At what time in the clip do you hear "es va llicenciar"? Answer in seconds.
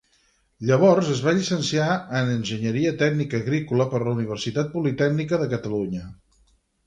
1.15-1.89